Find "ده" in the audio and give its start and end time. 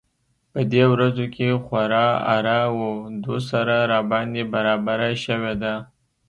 5.61-5.73